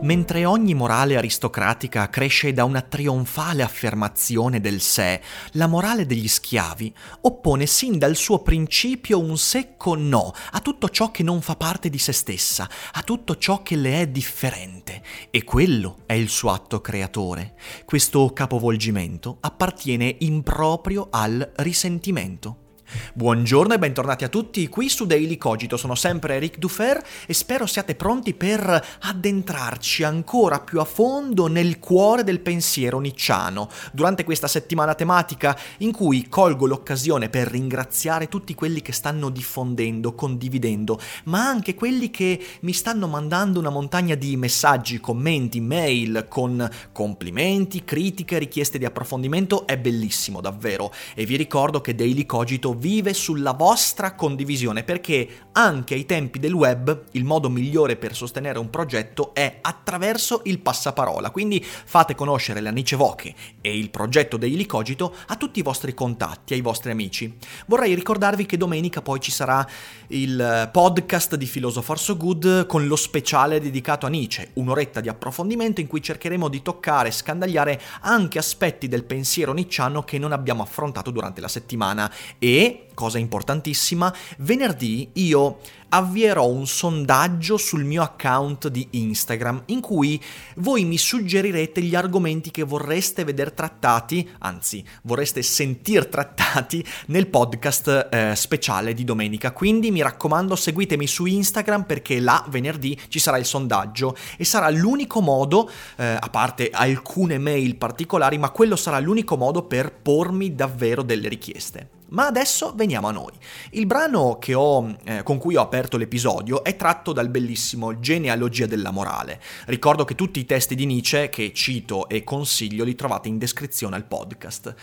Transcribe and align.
Mentre 0.00 0.44
ogni 0.44 0.74
morale 0.74 1.16
aristocratica 1.16 2.08
cresce 2.08 2.52
da 2.52 2.64
una 2.64 2.82
trionfale 2.82 3.64
affermazione 3.64 4.60
del 4.60 4.80
sé, 4.80 5.20
la 5.52 5.66
morale 5.66 6.06
degli 6.06 6.28
schiavi 6.28 6.94
oppone 7.22 7.66
sin 7.66 7.98
dal 7.98 8.14
suo 8.14 8.38
principio 8.38 9.18
un 9.18 9.36
secco 9.36 9.96
no 9.96 10.32
a 10.52 10.60
tutto 10.60 10.88
ciò 10.88 11.10
che 11.10 11.24
non 11.24 11.40
fa 11.42 11.56
parte 11.56 11.90
di 11.90 11.98
se 11.98 12.12
stessa, 12.12 12.68
a 12.92 13.02
tutto 13.02 13.38
ciò 13.38 13.62
che 13.62 13.74
le 13.74 14.02
è 14.02 14.06
differente. 14.06 15.02
E 15.30 15.42
quello 15.42 15.98
è 16.06 16.12
il 16.12 16.28
suo 16.28 16.52
atto 16.52 16.80
creatore. 16.80 17.56
Questo 17.84 18.32
capovolgimento 18.32 19.38
appartiene 19.40 20.14
in 20.20 20.44
proprio 20.44 21.08
al 21.10 21.50
risentimento. 21.56 22.67
Buongiorno 23.12 23.74
e 23.74 23.78
bentornati 23.78 24.24
a 24.24 24.28
tutti 24.28 24.66
qui 24.68 24.88
su 24.88 25.04
Daily 25.04 25.36
Cogito, 25.36 25.76
sono 25.76 25.94
sempre 25.94 26.36
Eric 26.36 26.56
Dufer 26.56 27.04
e 27.26 27.34
spero 27.34 27.66
siate 27.66 27.94
pronti 27.94 28.32
per 28.32 28.86
addentrarci 29.00 30.04
ancora 30.04 30.60
più 30.60 30.80
a 30.80 30.86
fondo 30.86 31.48
nel 31.48 31.80
cuore 31.80 32.24
del 32.24 32.40
pensiero 32.40 32.98
nicciano. 32.98 33.68
Durante 33.92 34.24
questa 34.24 34.48
settimana 34.48 34.94
tematica 34.94 35.54
in 35.78 35.92
cui 35.92 36.28
colgo 36.28 36.64
l'occasione 36.64 37.28
per 37.28 37.48
ringraziare 37.48 38.26
tutti 38.26 38.54
quelli 38.54 38.80
che 38.80 38.92
stanno 38.92 39.28
diffondendo, 39.28 40.14
condividendo, 40.14 40.98
ma 41.24 41.46
anche 41.46 41.74
quelli 41.74 42.08
che 42.08 42.42
mi 42.60 42.72
stanno 42.72 43.06
mandando 43.06 43.58
una 43.58 43.68
montagna 43.68 44.14
di 44.14 44.34
messaggi, 44.38 44.98
commenti, 44.98 45.60
mail 45.60 46.24
con 46.26 46.66
complimenti, 46.92 47.84
critiche, 47.84 48.38
richieste 48.38 48.78
di 48.78 48.86
approfondimento, 48.86 49.66
è 49.66 49.76
bellissimo 49.76 50.40
davvero. 50.40 50.90
E 51.14 51.26
vi 51.26 51.36
ricordo 51.36 51.82
che 51.82 51.94
Daily 51.94 52.24
Cogito 52.24 52.76
vive 52.78 53.12
sulla 53.12 53.52
vostra 53.52 54.14
condivisione 54.14 54.84
perché 54.84 55.46
anche 55.52 55.94
ai 55.94 56.06
tempi 56.06 56.38
del 56.38 56.52
web 56.52 57.04
il 57.12 57.24
modo 57.24 57.50
migliore 57.50 57.96
per 57.96 58.14
sostenere 58.14 58.58
un 58.58 58.70
progetto 58.70 59.34
è 59.34 59.58
attraverso 59.60 60.42
il 60.44 60.60
passaparola. 60.60 61.30
Quindi 61.30 61.62
fate 61.62 62.14
conoscere 62.14 62.60
la 62.60 62.70
Nice 62.70 62.96
Voche 62.96 63.34
e 63.60 63.76
il 63.76 63.90
progetto 63.90 64.36
Daily 64.36 64.66
Cogito 64.66 65.14
a 65.26 65.36
tutti 65.36 65.58
i 65.58 65.62
vostri 65.62 65.94
contatti, 65.94 66.54
ai 66.54 66.60
vostri 66.60 66.90
amici. 66.90 67.36
Vorrei 67.66 67.94
ricordarvi 67.94 68.46
che 68.46 68.56
domenica 68.56 69.02
poi 69.02 69.20
ci 69.20 69.30
sarà 69.30 69.66
il 70.08 70.70
podcast 70.72 71.34
di 71.34 71.46
Philosopher 71.46 71.98
So 71.98 72.16
Good 72.16 72.66
con 72.66 72.86
lo 72.86 72.96
speciale 72.96 73.60
dedicato 73.60 74.06
a 74.06 74.08
Nietzsche, 74.08 74.50
un'oretta 74.54 75.00
di 75.00 75.08
approfondimento 75.08 75.80
in 75.80 75.86
cui 75.86 76.02
cercheremo 76.02 76.48
di 76.48 76.62
toccare 76.62 77.08
e 77.08 77.12
scandagliare 77.12 77.80
anche 78.02 78.38
aspetti 78.38 78.88
del 78.88 79.04
pensiero 79.04 79.52
nicciano 79.52 80.04
che 80.04 80.18
non 80.18 80.32
abbiamo 80.32 80.62
affrontato 80.62 81.10
durante 81.10 81.40
la 81.40 81.48
settimana 81.48 82.12
e 82.38 82.67
cosa 82.98 83.18
importantissima, 83.18 84.12
venerdì 84.38 85.10
io 85.14 85.60
avvierò 85.90 86.46
un 86.48 86.66
sondaggio 86.66 87.56
sul 87.56 87.84
mio 87.84 88.02
account 88.02 88.68
di 88.68 88.88
Instagram 88.90 89.62
in 89.66 89.80
cui 89.80 90.20
voi 90.56 90.84
mi 90.84 90.98
suggerirete 90.98 91.80
gli 91.80 91.94
argomenti 91.94 92.50
che 92.50 92.64
vorreste 92.64 93.24
vedere 93.24 93.54
trattati, 93.54 94.28
anzi 94.40 94.84
vorreste 95.02 95.42
sentir 95.42 96.06
trattati 96.06 96.84
nel 97.06 97.28
podcast 97.28 98.08
eh, 98.10 98.32
speciale 98.34 98.94
di 98.94 99.04
domenica. 99.04 99.52
Quindi 99.52 99.90
mi 99.90 100.02
raccomando 100.02 100.56
seguitemi 100.56 101.06
su 101.06 101.24
Instagram 101.24 101.84
perché 101.84 102.20
là 102.20 102.44
venerdì 102.48 102.98
ci 103.08 103.18
sarà 103.18 103.38
il 103.38 103.46
sondaggio 103.46 104.16
e 104.36 104.44
sarà 104.44 104.68
l'unico 104.70 105.20
modo, 105.20 105.70
eh, 105.96 106.16
a 106.18 106.28
parte 106.30 106.70
alcune 106.70 107.38
mail 107.38 107.76
particolari, 107.76 108.38
ma 108.38 108.50
quello 108.50 108.76
sarà 108.76 108.98
l'unico 108.98 109.36
modo 109.36 109.62
per 109.62 109.92
pormi 109.92 110.54
davvero 110.54 111.02
delle 111.02 111.28
richieste. 111.28 111.97
Ma 112.10 112.26
adesso 112.26 112.72
veniamo 112.74 113.08
a 113.08 113.12
noi. 113.12 113.32
Il 113.70 113.86
brano 113.86 114.38
ho, 114.52 114.96
eh, 115.04 115.22
con 115.22 115.38
cui 115.38 115.56
ho 115.56 115.60
aperto 115.60 115.96
l'episodio 115.96 116.64
è 116.64 116.76
tratto 116.76 117.12
dal 117.12 117.28
bellissimo 117.28 118.00
Genealogia 118.00 118.66
della 118.66 118.90
morale. 118.90 119.40
Ricordo 119.66 120.04
che 120.04 120.14
tutti 120.14 120.40
i 120.40 120.46
testi 120.46 120.74
di 120.74 120.86
Nietzsche 120.86 121.28
che 121.28 121.52
cito 121.52 122.08
e 122.08 122.24
consiglio 122.24 122.84
li 122.84 122.94
trovate 122.94 123.28
in 123.28 123.38
descrizione 123.38 123.96
al 123.96 124.04
podcast. 124.04 124.74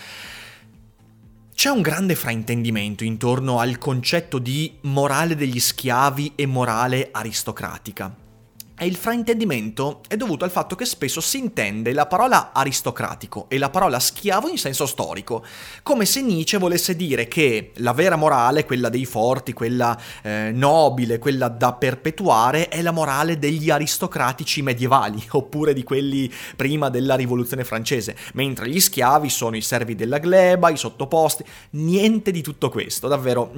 C'è 1.56 1.69
un 1.69 1.81
grande 1.81 2.16
fraintendimento 2.16 3.03
intorno 3.03 3.59
al 3.59 3.78
concetto 3.78 4.40
di 4.40 4.78
morale 4.81 5.36
degli 5.36 5.59
schiavi 5.59 6.34
e 6.36 6.46
morale 6.46 7.09
aristocratica. 7.12 8.25
E 8.78 8.86
il 8.86 8.97
fraintendimento 8.97 10.02
è 10.06 10.18
dovuto 10.18 10.44
al 10.44 10.52
fatto 10.52 10.75
che 10.75 10.84
spesso 10.84 11.22
si 11.22 11.38
intende 11.38 11.94
la 11.94 12.08
parola 12.08 12.52
aristocratico 12.52 13.46
e 13.47 13.58
la 13.58 13.69
parola 13.69 14.00
schiavo 14.00 14.50
in 14.50 14.58
senso 14.58 14.86
storico, 14.86 15.46
come 15.81 16.03
se 16.03 16.22
Nietzsche 16.22 16.58
volesse 16.58 16.94
dire 16.94 17.30
che 17.30 17.72
la 17.75 17.94
vera 17.94 18.18
morale, 18.18 18.66
quella 18.66 18.90
dei 18.90 19.06
forti, 19.06 19.53
quella 19.53 19.97
eh, 20.22 20.52
nobile, 20.53 21.19
quella 21.19 21.47
da 21.47 21.72
perpetuare, 21.72 22.68
è 22.68 22.81
la 22.81 22.91
morale 22.91 23.40
degli 23.40 23.69
aristocratici 23.69 24.62
medievali, 24.62 25.24
oppure 25.31 25.72
di 25.72 25.84
quelli 25.84 26.30
prima 26.57 26.90
della 26.90 27.16
rivoluzione 27.16 27.63
francese, 27.63 28.18
mentre 28.34 28.68
gli 28.68 28.81
schiavi 28.81 29.30
sono 29.30 29.56
i 29.56 29.62
servi 29.62 29.96
della 29.96 30.18
gleba, 30.18 30.69
i 30.69 30.75
sottoposti, 30.75 31.46
niente 31.72 32.30
di 32.30 32.42
tutto 32.42 32.69
questo, 32.69 33.07
davvero 33.07 33.53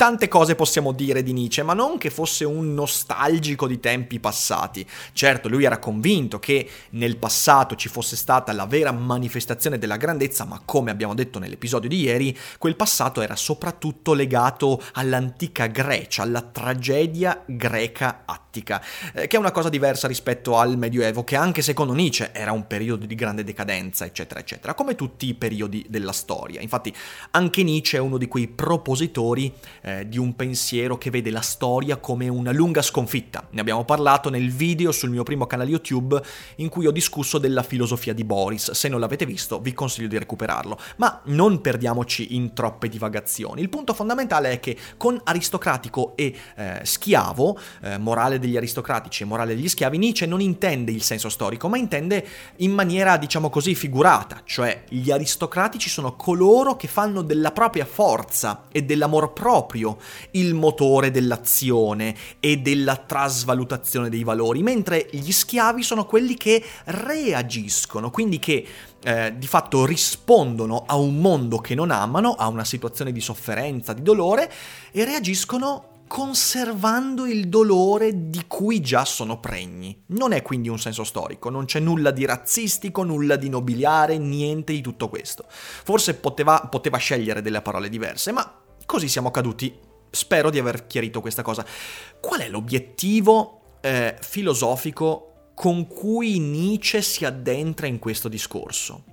Tante 0.00 0.28
cose 0.28 0.54
possiamo 0.54 0.92
dire 0.92 1.22
di 1.22 1.34
Nietzsche, 1.34 1.62
ma 1.62 1.74
non 1.74 1.98
che 1.98 2.08
fosse 2.08 2.46
un 2.46 2.72
nostalgico 2.72 3.66
di 3.66 3.80
tempi 3.80 4.18
passati. 4.18 4.86
Certo, 5.12 5.46
lui 5.46 5.64
era 5.64 5.78
convinto 5.78 6.38
che 6.38 6.66
nel 6.92 7.18
passato 7.18 7.76
ci 7.76 7.90
fosse 7.90 8.16
stata 8.16 8.50
la 8.54 8.64
vera 8.64 8.92
manifestazione 8.92 9.76
della 9.76 9.98
grandezza, 9.98 10.46
ma 10.46 10.62
come 10.64 10.90
abbiamo 10.90 11.12
detto 11.12 11.38
nell'episodio 11.38 11.90
di 11.90 12.00
ieri, 12.00 12.34
quel 12.56 12.76
passato 12.76 13.20
era 13.20 13.36
soprattutto 13.36 14.14
legato 14.14 14.82
all'antica 14.92 15.66
Grecia, 15.66 16.22
alla 16.22 16.40
tragedia 16.40 17.42
greca 17.44 18.22
attica, 18.24 18.82
eh, 19.12 19.26
che 19.26 19.36
è 19.36 19.38
una 19.38 19.50
cosa 19.50 19.68
diversa 19.68 20.08
rispetto 20.08 20.56
al 20.56 20.78
Medioevo, 20.78 21.24
che 21.24 21.36
anche 21.36 21.60
secondo 21.60 21.92
Nietzsche 21.92 22.32
era 22.32 22.52
un 22.52 22.66
periodo 22.66 23.04
di 23.04 23.14
grande 23.14 23.44
decadenza, 23.44 24.06
eccetera, 24.06 24.40
eccetera, 24.40 24.72
come 24.72 24.94
tutti 24.94 25.26
i 25.26 25.34
periodi 25.34 25.84
della 25.90 26.12
storia. 26.12 26.62
Infatti 26.62 26.90
anche 27.32 27.62
Nietzsche 27.62 27.98
è 27.98 28.00
uno 28.00 28.16
di 28.16 28.28
quei 28.28 28.48
propositori 28.48 29.52
eh, 29.82 29.88
eh, 29.90 30.08
di 30.08 30.18
un 30.18 30.36
pensiero 30.36 30.96
che 30.98 31.10
vede 31.10 31.30
la 31.30 31.40
storia 31.40 31.96
come 31.96 32.28
una 32.28 32.52
lunga 32.52 32.82
sconfitta. 32.82 33.46
Ne 33.50 33.60
abbiamo 33.60 33.84
parlato 33.84 34.30
nel 34.30 34.50
video 34.50 34.92
sul 34.92 35.10
mio 35.10 35.22
primo 35.22 35.46
canale 35.46 35.70
YouTube 35.70 36.20
in 36.56 36.68
cui 36.68 36.86
ho 36.86 36.90
discusso 36.90 37.38
della 37.38 37.62
filosofia 37.62 38.12
di 38.12 38.24
Boris. 38.24 38.70
Se 38.70 38.88
non 38.88 39.00
l'avete 39.00 39.26
visto 39.26 39.58
vi 39.58 39.72
consiglio 39.72 40.08
di 40.08 40.18
recuperarlo. 40.18 40.78
Ma 40.96 41.20
non 41.26 41.60
perdiamoci 41.60 42.36
in 42.36 42.52
troppe 42.52 42.88
divagazioni. 42.88 43.60
Il 43.60 43.68
punto 43.68 43.94
fondamentale 43.94 44.52
è 44.52 44.60
che 44.60 44.76
con 44.96 45.20
aristocratico 45.24 46.14
e 46.16 46.34
eh, 46.56 46.80
schiavo, 46.82 47.58
eh, 47.82 47.98
morale 47.98 48.38
degli 48.38 48.56
aristocratici 48.56 49.22
e 49.22 49.26
morale 49.26 49.54
degli 49.54 49.68
schiavi, 49.68 49.98
Nietzsche 49.98 50.26
non 50.26 50.40
intende 50.40 50.92
il 50.92 51.02
senso 51.02 51.28
storico, 51.28 51.68
ma 51.68 51.78
intende 51.78 52.26
in 52.56 52.72
maniera, 52.72 53.16
diciamo 53.16 53.50
così, 53.50 53.74
figurata, 53.74 54.42
cioè 54.44 54.84
gli 54.88 55.10
aristocratici 55.10 55.88
sono 55.88 56.14
coloro 56.16 56.76
che 56.76 56.88
fanno 56.88 57.22
della 57.22 57.52
propria 57.52 57.84
forza 57.84 58.64
e 58.70 58.82
dell'amor 58.82 59.32
proprio 59.32 59.79
proprio 59.80 59.98
il 60.32 60.54
motore 60.54 61.10
dell'azione 61.10 62.14
e 62.38 62.58
della 62.58 62.96
trasvalutazione 62.96 64.08
dei 64.08 64.22
valori, 64.22 64.62
mentre 64.62 65.08
gli 65.10 65.32
schiavi 65.32 65.82
sono 65.82 66.04
quelli 66.04 66.36
che 66.36 66.62
reagiscono, 66.84 68.10
quindi 68.10 68.38
che 68.38 68.66
eh, 69.02 69.34
di 69.36 69.46
fatto 69.46 69.86
rispondono 69.86 70.84
a 70.86 70.96
un 70.96 71.16
mondo 71.16 71.58
che 71.58 71.74
non 71.74 71.90
amano, 71.90 72.32
a 72.32 72.48
una 72.48 72.64
situazione 72.64 73.12
di 73.12 73.20
sofferenza, 73.20 73.92
di 73.92 74.02
dolore 74.02 74.50
e 74.92 75.04
reagiscono 75.04 75.86
conservando 76.10 77.24
il 77.24 77.48
dolore 77.48 78.30
di 78.30 78.44
cui 78.48 78.80
già 78.80 79.04
sono 79.04 79.38
pregni. 79.38 79.96
Non 80.06 80.32
è 80.32 80.42
quindi 80.42 80.68
un 80.68 80.78
senso 80.78 81.04
storico, 81.04 81.50
non 81.50 81.66
c'è 81.66 81.78
nulla 81.78 82.10
di 82.10 82.26
razzistico, 82.26 83.04
nulla 83.04 83.36
di 83.36 83.48
nobiliare, 83.48 84.18
niente 84.18 84.72
di 84.72 84.80
tutto 84.80 85.08
questo. 85.08 85.44
Forse 85.48 86.14
poteva, 86.14 86.66
poteva 86.68 86.96
scegliere 86.96 87.42
delle 87.42 87.62
parole 87.62 87.88
diverse, 87.88 88.32
ma 88.32 88.59
Così 88.90 89.06
siamo 89.06 89.30
caduti. 89.30 89.72
Spero 90.10 90.50
di 90.50 90.58
aver 90.58 90.88
chiarito 90.88 91.20
questa 91.20 91.42
cosa. 91.42 91.64
Qual 92.20 92.40
è 92.40 92.48
l'obiettivo 92.48 93.78
eh, 93.82 94.16
filosofico 94.20 95.52
con 95.54 95.86
cui 95.86 96.40
Nietzsche 96.40 97.00
si 97.00 97.24
addentra 97.24 97.86
in 97.86 98.00
questo 98.00 98.26
discorso. 98.26 99.04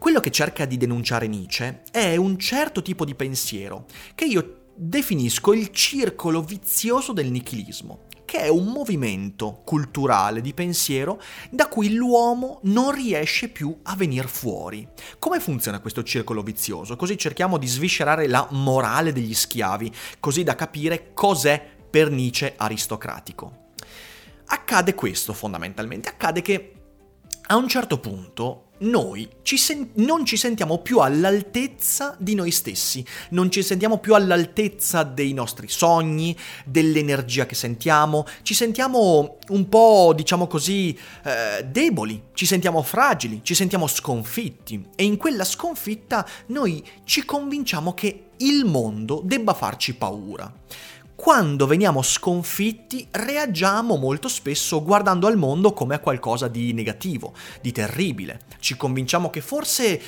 Quello 0.00 0.18
che 0.18 0.32
cerca 0.32 0.64
di 0.64 0.76
denunciare 0.76 1.28
Nietzsche 1.28 1.82
è 1.92 2.16
un 2.16 2.40
certo 2.40 2.82
tipo 2.82 3.04
di 3.04 3.14
pensiero 3.14 3.86
che 4.16 4.24
io 4.24 4.62
definisco 4.74 5.52
il 5.52 5.70
circolo 5.70 6.42
vizioso 6.42 7.12
del 7.12 7.30
nichilismo 7.30 8.08
che 8.30 8.42
è 8.42 8.48
un 8.48 8.66
movimento 8.66 9.60
culturale 9.64 10.40
di 10.40 10.54
pensiero 10.54 11.20
da 11.50 11.66
cui 11.66 11.94
l'uomo 11.94 12.60
non 12.62 12.92
riesce 12.92 13.48
più 13.48 13.76
a 13.82 13.96
venire 13.96 14.28
fuori. 14.28 14.86
Come 15.18 15.40
funziona 15.40 15.80
questo 15.80 16.04
circolo 16.04 16.44
vizioso? 16.44 16.94
Così 16.94 17.18
cerchiamo 17.18 17.58
di 17.58 17.66
sviscerare 17.66 18.28
la 18.28 18.46
morale 18.52 19.12
degli 19.12 19.34
schiavi, 19.34 19.92
così 20.20 20.44
da 20.44 20.54
capire 20.54 21.10
cos'è 21.12 21.60
per 21.90 22.08
Nietzsche 22.12 22.54
aristocratico. 22.56 23.72
Accade 24.44 24.94
questo 24.94 25.32
fondamentalmente, 25.32 26.08
accade 26.08 26.40
che 26.40 26.79
a 27.50 27.56
un 27.56 27.66
certo 27.66 27.98
punto 27.98 28.66
noi 28.80 29.28
ci 29.42 29.58
sen- 29.58 29.90
non 29.94 30.24
ci 30.24 30.36
sentiamo 30.36 30.78
più 30.78 31.00
all'altezza 31.00 32.16
di 32.18 32.34
noi 32.34 32.50
stessi, 32.52 33.04
non 33.30 33.50
ci 33.50 33.62
sentiamo 33.62 33.98
più 33.98 34.14
all'altezza 34.14 35.02
dei 35.02 35.32
nostri 35.32 35.68
sogni, 35.68 36.34
dell'energia 36.64 37.44
che 37.44 37.56
sentiamo, 37.56 38.24
ci 38.42 38.54
sentiamo 38.54 39.38
un 39.48 39.68
po', 39.68 40.12
diciamo 40.14 40.46
così, 40.46 40.96
eh, 41.24 41.64
deboli, 41.64 42.22
ci 42.32 42.46
sentiamo 42.46 42.82
fragili, 42.82 43.40
ci 43.42 43.54
sentiamo 43.54 43.86
sconfitti 43.88 44.82
e 44.94 45.04
in 45.04 45.16
quella 45.16 45.44
sconfitta 45.44 46.26
noi 46.46 46.82
ci 47.04 47.24
convinciamo 47.24 47.92
che 47.94 48.28
il 48.38 48.64
mondo 48.64 49.20
debba 49.24 49.52
farci 49.54 49.94
paura 49.94 50.50
quando 51.20 51.66
veniamo 51.66 52.00
sconfitti 52.00 53.06
reagiamo 53.10 53.96
molto 53.96 54.26
spesso 54.26 54.82
guardando 54.82 55.26
al 55.26 55.36
mondo 55.36 55.74
come 55.74 55.94
a 55.94 55.98
qualcosa 55.98 56.48
di 56.48 56.72
negativo, 56.72 57.34
di 57.60 57.72
terribile. 57.72 58.40
Ci 58.58 58.74
convinciamo 58.74 59.28
che 59.28 59.42
forse 59.42 60.00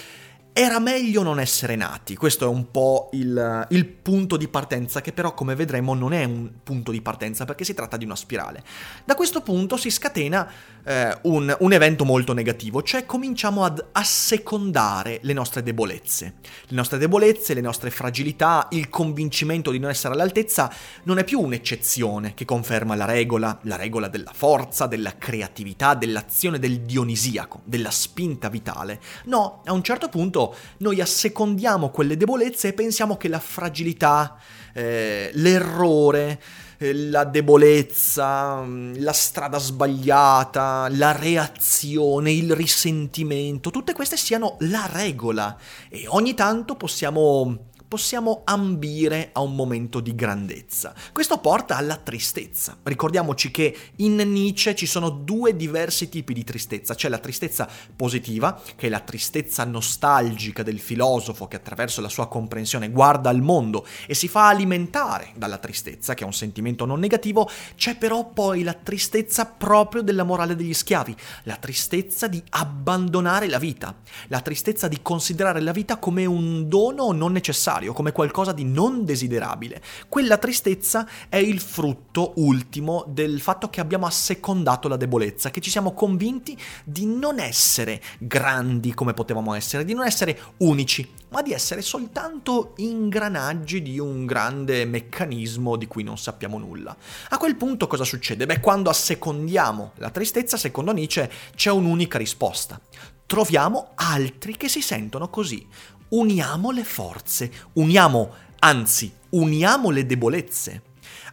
era 0.54 0.78
meglio 0.78 1.22
non 1.22 1.40
essere 1.40 1.76
nati, 1.76 2.14
questo 2.14 2.44
è 2.44 2.48
un 2.48 2.70
po' 2.70 3.08
il, 3.12 3.66
il, 3.70 3.86
punto 3.86 4.36
di 4.36 4.48
partenza, 4.48 5.00
che 5.00 5.12
però 5.12 5.32
come 5.32 5.54
vedremo 5.54 5.94
non 5.94 6.12
è 6.12 6.24
un 6.24 6.50
punto 6.62 6.90
di 6.90 7.00
partenza 7.00 7.46
perché 7.46 7.64
si 7.64 7.72
tratta 7.72 7.96
di 7.96 8.04
una 8.04 8.16
spirale. 8.16 8.62
Da 9.06 9.14
questo 9.14 9.40
punto 9.40 9.78
si 9.78 9.90
scatena 9.90 10.50
eh, 10.84 11.16
un, 11.22 11.56
un, 11.58 11.72
evento 11.72 12.04
molto 12.04 12.34
negativo, 12.34 12.82
cioè 12.82 13.06
cominciamo 13.06 13.64
ad 13.64 13.82
assecondare 13.92 15.20
le 15.22 15.32
nostre 15.32 15.62
debolezze. 15.62 16.34
Le 16.66 16.76
nostre 16.76 16.98
debolezze, 16.98 17.54
le 17.54 17.62
nostre 17.62 17.90
fragilità, 17.90 18.68
il 18.72 18.90
convincimento 18.90 19.70
di 19.70 19.78
non 19.78 19.88
essere 19.88 20.12
all'altezza 20.12 20.70
non 21.04 21.16
è 21.16 21.24
più 21.24 21.40
un'eccezione 21.40 22.34
che 22.34 22.44
conferma 22.44 22.94
la 22.94 23.06
regola, 23.06 23.58
la 23.62 23.76
regola 23.76 24.08
della 24.08 24.32
forza, 24.34 24.86
della 24.86 25.16
creatività, 25.16 25.94
dell'azione 25.94 26.58
del 26.58 26.80
dionisiaco, 26.80 27.62
della 27.64 27.90
spinta 27.90 28.50
vitale. 28.50 29.00
No, 29.24 29.62
a 29.64 29.72
un 29.72 29.82
certo 29.82 30.10
punto 30.10 30.41
noi 30.78 31.00
assecondiamo 31.00 31.90
quelle 31.90 32.16
debolezze 32.16 32.68
e 32.68 32.72
pensiamo 32.72 33.16
che 33.16 33.28
la 33.28 33.38
fragilità, 33.38 34.36
eh, 34.72 35.30
l'errore, 35.34 36.40
eh, 36.78 36.94
la 36.94 37.24
debolezza, 37.24 38.60
mm, 38.62 38.94
la 38.98 39.12
strada 39.12 39.58
sbagliata, 39.58 40.88
la 40.90 41.12
reazione, 41.12 42.32
il 42.32 42.54
risentimento, 42.54 43.70
tutte 43.70 43.92
queste 43.92 44.16
siano 44.16 44.56
la 44.60 44.88
regola. 44.90 45.56
E 45.88 46.06
ogni 46.08 46.34
tanto 46.34 46.74
possiamo 46.74 47.70
possiamo 47.92 48.40
ambire 48.46 49.28
a 49.34 49.42
un 49.42 49.54
momento 49.54 50.00
di 50.00 50.14
grandezza. 50.14 50.94
Questo 51.12 51.36
porta 51.40 51.76
alla 51.76 51.96
tristezza. 51.96 52.78
Ricordiamoci 52.84 53.50
che 53.50 53.76
in 53.96 54.16
Nietzsche 54.16 54.74
ci 54.74 54.86
sono 54.86 55.10
due 55.10 55.54
diversi 55.54 56.08
tipi 56.08 56.32
di 56.32 56.42
tristezza. 56.42 56.94
C'è 56.94 57.10
la 57.10 57.18
tristezza 57.18 57.68
positiva, 57.94 58.58
che 58.76 58.86
è 58.86 58.88
la 58.88 59.00
tristezza 59.00 59.64
nostalgica 59.64 60.62
del 60.62 60.80
filosofo 60.80 61.46
che 61.46 61.56
attraverso 61.56 62.00
la 62.00 62.08
sua 62.08 62.28
comprensione 62.28 62.88
guarda 62.88 63.28
al 63.28 63.42
mondo 63.42 63.86
e 64.06 64.14
si 64.14 64.26
fa 64.26 64.48
alimentare 64.48 65.32
dalla 65.36 65.58
tristezza, 65.58 66.14
che 66.14 66.22
è 66.22 66.26
un 66.26 66.32
sentimento 66.32 66.86
non 66.86 66.98
negativo. 66.98 67.46
C'è 67.76 67.98
però 67.98 68.24
poi 68.30 68.62
la 68.62 68.72
tristezza 68.72 69.44
proprio 69.44 70.00
della 70.00 70.24
morale 70.24 70.56
degli 70.56 70.72
schiavi, 70.72 71.14
la 71.42 71.56
tristezza 71.56 72.26
di 72.26 72.42
abbandonare 72.48 73.48
la 73.48 73.58
vita, 73.58 73.94
la 74.28 74.40
tristezza 74.40 74.88
di 74.88 75.00
considerare 75.02 75.60
la 75.60 75.72
vita 75.72 75.98
come 75.98 76.24
un 76.24 76.70
dono 76.70 77.12
non 77.12 77.32
necessario 77.32 77.80
necessario, 77.82 77.92
come 77.92 78.12
qualcosa 78.12 78.52
di 78.52 78.64
non 78.64 79.04
desiderabile. 79.04 79.82
Quella 80.08 80.38
tristezza 80.38 81.06
è 81.28 81.36
il 81.36 81.60
frutto 81.60 82.32
ultimo 82.36 83.04
del 83.08 83.40
fatto 83.40 83.68
che 83.68 83.80
abbiamo 83.80 84.06
assecondato 84.06 84.88
la 84.88 84.96
debolezza, 84.96 85.50
che 85.50 85.60
ci 85.60 85.70
siamo 85.70 85.92
convinti 85.92 86.56
di 86.84 87.06
non 87.06 87.40
essere 87.40 88.00
grandi 88.18 88.94
come 88.94 89.14
potevamo 89.14 89.54
essere, 89.54 89.84
di 89.84 89.94
non 89.94 90.06
essere 90.06 90.38
unici, 90.58 91.10
ma 91.30 91.42
di 91.42 91.52
essere 91.52 91.82
soltanto 91.82 92.74
ingranaggi 92.76 93.82
di 93.82 93.98
un 93.98 94.26
grande 94.26 94.84
meccanismo 94.84 95.76
di 95.76 95.86
cui 95.86 96.02
non 96.02 96.18
sappiamo 96.18 96.58
nulla. 96.58 96.96
A 97.30 97.38
quel 97.38 97.56
punto 97.56 97.86
cosa 97.86 98.04
succede? 98.04 98.46
Beh, 98.46 98.60
quando 98.60 98.90
assecondiamo 98.90 99.92
la 99.96 100.10
tristezza, 100.10 100.56
secondo 100.56 100.92
Nietzsche, 100.92 101.30
c'è 101.54 101.70
un'unica 101.70 102.18
risposta. 102.18 102.80
Troviamo 103.24 103.92
altri 103.94 104.58
che 104.58 104.68
si 104.68 104.82
sentono 104.82 105.30
così, 105.30 105.66
uniamo 106.12 106.70
le 106.70 106.84
forze, 106.84 107.50
uniamo, 107.74 108.34
anzi, 108.60 109.12
uniamo 109.30 109.90
le 109.90 110.06
debolezze, 110.06 110.82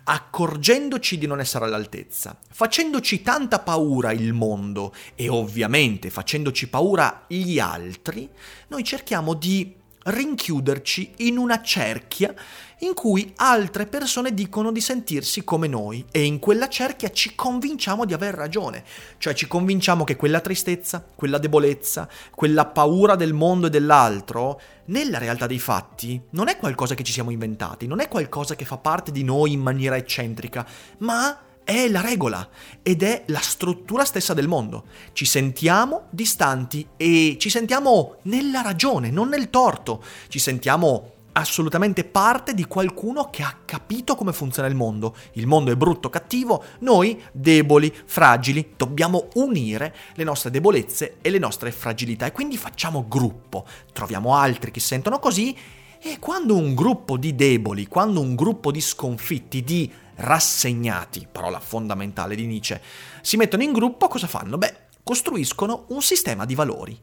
accorgendoci 0.04 1.18
di 1.18 1.28
non 1.28 1.40
essere 1.40 1.66
all'altezza, 1.66 2.38
facendoci 2.50 3.22
tanta 3.22 3.60
paura 3.60 4.12
il 4.12 4.34
mondo 4.34 4.94
e 5.16 5.30
ovviamente 5.30 6.10
facendoci 6.10 6.68
paura 6.68 7.26
gli 7.28 7.60
altri, 7.60 8.30
noi 8.68 8.84
cerchiamo 8.84 9.34
di 9.34 9.76
rinchiuderci 10.04 11.13
in 11.18 11.38
una 11.38 11.62
cerchia 11.62 12.34
in 12.80 12.94
cui 12.94 13.34
altre 13.36 13.86
persone 13.86 14.34
dicono 14.34 14.72
di 14.72 14.80
sentirsi 14.80 15.44
come 15.44 15.68
noi 15.68 16.06
e 16.12 16.24
in 16.24 16.40
quella 16.40 16.69
cerchia 16.69 17.12
ci 17.12 17.36
convinciamo 17.36 18.06
di 18.06 18.13
aver 18.13 18.34
ragione, 18.34 18.84
cioè 19.18 19.34
ci 19.34 19.48
convinciamo 19.48 20.06
che 20.06 20.16
quella 20.16 20.40
tristezza, 20.40 21.06
quella 21.13 21.38
debolezza, 21.38 22.07
quella 22.34 22.66
paura 22.66 23.16
del 23.16 23.34
mondo 23.34 23.68
e 23.68 23.69
dell'altro, 23.69 24.62
nella 24.86 25.18
realtà 25.18 25.46
dei 25.46 25.60
fatti 25.60 26.22
non 26.31 26.48
è 26.48 26.57
qualcosa 26.57 26.96
che 26.96 27.04
ci 27.04 27.12
siamo 27.12 27.31
inventati, 27.31 27.86
non 27.86 28.00
è 28.00 28.07
qualcosa 28.07 28.56
che 28.56 28.66
fa 28.66 28.78
parte 28.78 29.12
di 29.12 29.24
noi 29.24 29.51
in 29.51 29.60
maniera 29.60 29.98
eccentrica, 29.98 30.66
ma 31.00 31.38
è 31.69 31.88
la 31.88 32.01
regola 32.01 32.50
ed 32.81 33.04
è 33.04 33.25
la 33.27 33.42
struttura 33.42 34.04
stessa 34.04 34.33
del 34.33 34.48
mondo. 34.48 34.86
Ci 35.13 35.25
sentiamo 35.25 36.08
distanti 36.10 36.88
e 36.98 37.38
ci 37.39 37.51
sentiamo 37.51 38.15
nella 38.24 38.62
ragione, 38.62 39.12
non 39.12 39.29
nel 39.29 39.51
torto. 39.51 40.03
Ci 40.29 40.39
sentiamo 40.39 41.12
assolutamente 41.34 42.05
parte 42.05 42.55
di 42.55 42.65
qualcuno 42.65 43.29
che 43.29 43.44
ha 43.44 43.55
capito 43.65 44.15
come 44.15 44.34
funziona 44.34 44.67
il 44.67 44.74
mondo. 44.74 45.15
Il 45.34 45.46
mondo 45.46 45.72
è 45.72 45.75
brutto, 45.75 46.10
cattivo, 46.10 46.63
noi, 46.79 47.22
deboli, 47.32 47.94
fragili, 48.03 48.74
dobbiamo 48.75 49.27
unire 49.36 49.96
le 50.15 50.24
nostre 50.24 50.50
debolezze 50.50 51.17
e 51.22 51.29
le 51.29 51.38
nostre 51.38 51.72
fragilità 51.72 52.25
e 52.25 52.32
quindi 52.32 52.58
facciamo 52.58 53.05
gruppo. 53.08 53.63
Troviamo 53.94 54.36
altri 54.36 54.72
che 54.72 54.79
sentono 54.79 55.20
così 55.20 55.55
e 56.01 56.17
quando 56.17 56.55
un 56.55 56.74
gruppo 56.74 57.15
di 57.15 57.36
deboli, 57.36 57.86
quando 57.86 58.22
un 58.22 58.34
gruppo 58.34 58.72
di 58.72 58.82
sconfitti, 58.82 59.63
di 59.63 59.91
rassegnati, 60.20 61.28
parola 61.32 61.60
fondamentale 61.60 62.36
di 62.36 62.46
Nietzsche, 62.46 62.82
si 63.22 63.38
mettono 63.38 63.64
in 63.64 63.72
gruppo, 63.72 64.08
cosa 64.08 64.28
fanno? 64.28 64.58
Beh, 64.58 64.88
costruiscono 65.04 65.86
un 65.90 66.02
sistema 66.02 66.46
di 66.46 66.56
valori. 66.56 67.00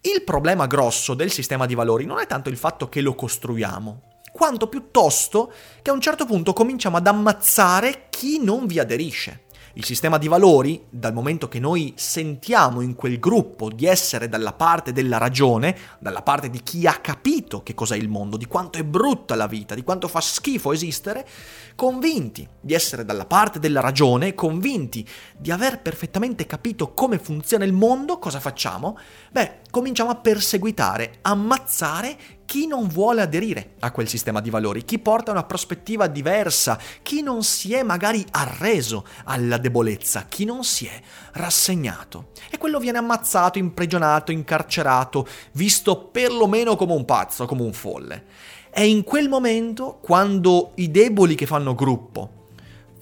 Il 0.00 0.22
problema 0.22 0.66
grosso 0.66 1.14
del 1.14 1.30
sistema 1.30 1.66
di 1.66 1.74
valori 1.74 2.04
non 2.04 2.18
è 2.18 2.26
tanto 2.26 2.48
il 2.48 2.56
fatto 2.56 2.88
che 2.88 3.00
lo 3.00 3.14
costruiamo, 3.14 4.02
quanto 4.32 4.68
piuttosto 4.68 5.52
che 5.80 5.90
a 5.90 5.94
un 5.94 6.00
certo 6.00 6.26
punto 6.26 6.52
cominciamo 6.52 6.96
ad 6.96 7.06
ammazzare 7.06 8.06
chi 8.10 8.42
non 8.42 8.66
vi 8.66 8.78
aderisce. 8.78 9.43
Il 9.76 9.84
sistema 9.84 10.18
di 10.18 10.28
valori, 10.28 10.84
dal 10.88 11.12
momento 11.12 11.48
che 11.48 11.58
noi 11.58 11.94
sentiamo 11.96 12.80
in 12.80 12.94
quel 12.94 13.18
gruppo 13.18 13.70
di 13.70 13.86
essere 13.86 14.28
dalla 14.28 14.52
parte 14.52 14.92
della 14.92 15.18
ragione, 15.18 15.76
dalla 15.98 16.22
parte 16.22 16.48
di 16.48 16.62
chi 16.62 16.86
ha 16.86 16.94
capito 17.00 17.64
che 17.64 17.74
cos'è 17.74 17.96
il 17.96 18.08
mondo, 18.08 18.36
di 18.36 18.46
quanto 18.46 18.78
è 18.78 18.84
brutta 18.84 19.34
la 19.34 19.48
vita, 19.48 19.74
di 19.74 19.82
quanto 19.82 20.06
fa 20.06 20.20
schifo 20.20 20.72
esistere, 20.72 21.26
convinti 21.74 22.46
di 22.60 22.72
essere 22.72 23.04
dalla 23.04 23.26
parte 23.26 23.58
della 23.58 23.80
ragione, 23.80 24.34
convinti 24.34 25.04
di 25.36 25.50
aver 25.50 25.82
perfettamente 25.82 26.46
capito 26.46 26.92
come 26.92 27.18
funziona 27.18 27.64
il 27.64 27.72
mondo, 27.72 28.20
cosa 28.20 28.38
facciamo? 28.38 28.96
Beh, 29.32 29.62
cominciamo 29.72 30.10
a 30.10 30.14
perseguitare, 30.14 31.18
ammazzare 31.22 32.16
chi 32.54 32.68
non 32.68 32.86
vuole 32.86 33.20
aderire 33.20 33.70
a 33.80 33.90
quel 33.90 34.06
sistema 34.06 34.40
di 34.40 34.48
valori, 34.48 34.84
chi 34.84 35.00
porta 35.00 35.32
una 35.32 35.42
prospettiva 35.42 36.06
diversa, 36.06 36.78
chi 37.02 37.20
non 37.20 37.42
si 37.42 37.74
è 37.74 37.82
magari 37.82 38.24
arreso 38.30 39.04
alla 39.24 39.58
debolezza, 39.58 40.26
chi 40.28 40.44
non 40.44 40.62
si 40.62 40.86
è 40.86 41.00
rassegnato. 41.32 42.28
E 42.52 42.56
quello 42.56 42.78
viene 42.78 42.98
ammazzato, 42.98 43.58
imprigionato, 43.58 44.30
incarcerato, 44.30 45.26
visto 45.54 45.98
perlomeno 46.12 46.76
come 46.76 46.92
un 46.92 47.04
pazzo, 47.04 47.44
come 47.46 47.62
un 47.62 47.72
folle. 47.72 48.24
È 48.70 48.82
in 48.82 49.02
quel 49.02 49.28
momento, 49.28 49.98
quando 50.00 50.74
i 50.76 50.92
deboli 50.92 51.34
che 51.34 51.46
fanno 51.46 51.74
gruppo 51.74 52.43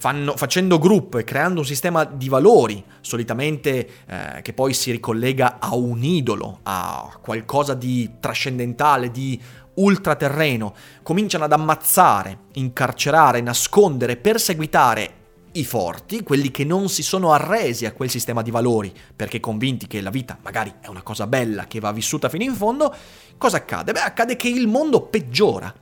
fanno, 0.03 0.35
facendo 0.35 0.79
gruppo 0.79 1.17
e 1.17 1.23
creando 1.23 1.61
un 1.61 1.65
sistema 1.65 2.03
di 2.03 2.27
valori, 2.27 2.83
solitamente 2.99 3.87
eh, 4.05 4.41
che 4.41 4.51
poi 4.51 4.73
si 4.73 4.91
ricollega 4.91 5.59
a 5.59 5.75
un 5.75 6.03
idolo, 6.03 6.59
a 6.63 7.17
qualcosa 7.21 7.73
di 7.73 8.15
trascendentale, 8.19 9.11
di 9.11 9.41
ultraterreno, 9.75 10.73
cominciano 11.03 11.45
ad 11.45 11.53
ammazzare, 11.53 12.37
incarcerare, 12.55 13.39
nascondere, 13.39 14.17
perseguitare 14.17 15.21
i 15.53 15.65
forti, 15.65 16.23
quelli 16.23 16.51
che 16.51 16.63
non 16.63 16.89
si 16.89 17.03
sono 17.03 17.31
arresi 17.31 17.85
a 17.85 17.91
quel 17.91 18.09
sistema 18.09 18.41
di 18.41 18.51
valori, 18.51 18.91
perché 19.15 19.39
convinti 19.39 19.87
che 19.87 20.01
la 20.01 20.09
vita 20.09 20.37
magari 20.41 20.73
è 20.79 20.87
una 20.87 21.03
cosa 21.03 21.27
bella 21.27 21.65
che 21.65 21.79
va 21.79 21.91
vissuta 21.91 22.29
fino 22.29 22.43
in 22.43 22.55
fondo, 22.55 22.93
cosa 23.37 23.57
accade? 23.57 23.91
Beh, 23.91 23.99
accade 23.99 24.35
che 24.35 24.47
il 24.47 24.67
mondo 24.67 25.01
peggiora 25.01 25.73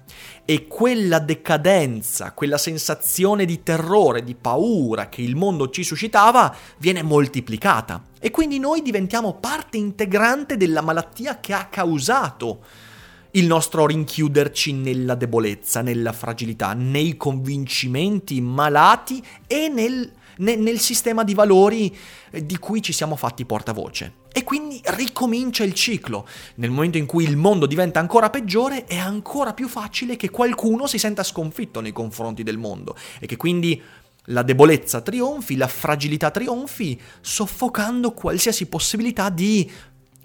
e 0.43 0.67
quella 0.67 1.19
decadenza, 1.19 2.33
quella 2.33 2.57
sensazione 2.57 3.45
di 3.45 3.63
terrore, 3.63 4.23
di 4.23 4.35
paura 4.35 5.07
che 5.07 5.21
il 5.21 5.35
mondo 5.35 5.69
ci 5.69 5.83
suscitava 5.83 6.53
viene 6.77 7.03
moltiplicata 7.03 8.03
e 8.19 8.31
quindi 8.31 8.59
noi 8.59 8.81
diventiamo 8.81 9.35
parte 9.35 9.77
integrante 9.77 10.57
della 10.57 10.81
malattia 10.81 11.39
che 11.39 11.53
ha 11.53 11.67
causato 11.67 12.89
il 13.31 13.45
nostro 13.45 13.85
rinchiuderci 13.85 14.73
nella 14.73 15.15
debolezza, 15.15 15.81
nella 15.81 16.11
fragilità, 16.11 16.73
nei 16.73 17.15
convincimenti 17.15 18.41
malati 18.41 19.23
e 19.47 19.69
nel, 19.69 20.11
nel, 20.37 20.59
nel 20.59 20.79
sistema 20.79 21.23
di 21.23 21.33
valori 21.33 21.95
eh, 22.31 22.45
di 22.45 22.57
cui 22.57 22.81
ci 22.81 22.91
siamo 22.91 23.15
fatti 23.15 23.45
portavoce. 23.45 24.19
E 24.33 24.43
quindi 24.43 24.81
ricomincia 24.83 25.63
il 25.63 25.73
ciclo. 25.73 26.27
Nel 26.55 26.71
momento 26.71 26.97
in 26.97 27.05
cui 27.05 27.25
il 27.25 27.37
mondo 27.37 27.65
diventa 27.65 27.99
ancora 27.99 28.29
peggiore, 28.29 28.85
è 28.85 28.97
ancora 28.97 29.53
più 29.53 29.67
facile 29.67 30.15
che 30.15 30.29
qualcuno 30.29 30.87
si 30.87 30.97
senta 30.97 31.23
sconfitto 31.23 31.81
nei 31.81 31.91
confronti 31.91 32.43
del 32.43 32.57
mondo 32.57 32.95
e 33.19 33.27
che 33.27 33.35
quindi 33.35 33.81
la 34.25 34.43
debolezza 34.43 35.01
trionfi, 35.01 35.57
la 35.57 35.67
fragilità 35.67 36.29
trionfi, 36.29 36.99
soffocando 37.21 38.11
qualsiasi 38.11 38.67
possibilità 38.67 39.29
di 39.29 39.69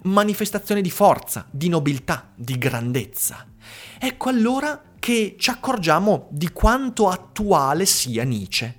manifestazione 0.03 0.81
di 0.81 0.89
forza, 0.91 1.45
di 1.49 1.69
nobiltà, 1.69 2.31
di 2.35 2.57
grandezza. 2.57 3.45
Ecco 3.99 4.29
allora 4.29 4.81
che 4.99 5.35
ci 5.37 5.49
accorgiamo 5.49 6.27
di 6.31 6.51
quanto 6.51 7.09
attuale 7.09 7.85
sia 7.85 8.23
Nietzsche. 8.23 8.75